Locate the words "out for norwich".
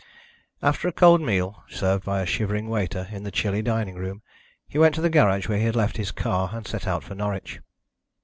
6.87-7.59